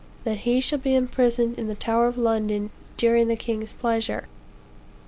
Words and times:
That 0.23 0.39
he 0.49 0.59
shall 0.61 0.79
be 0.79 0.95
imprisoned 0.95 1.59
in 1.59 1.67
the 1.67 1.75
tower 1.75 2.07
of 2.07 2.17
London, 2.17 2.71
during 2.97 3.27
the 3.27 3.35
king's 3.35 3.71
pleasure. 3.71 4.25